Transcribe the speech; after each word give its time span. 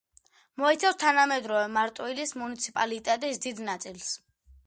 მოიცავს 0.61 0.95
თანამედროვე 1.03 1.67
მარტვილის 1.75 2.33
მუნიციპალიტეტის 2.43 3.43
დიდ 3.47 3.63
ნაწილს. 3.71 4.09